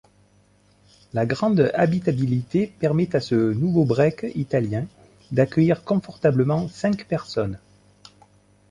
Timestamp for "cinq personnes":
6.69-7.59